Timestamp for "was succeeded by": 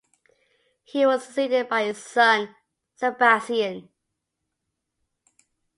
1.05-1.83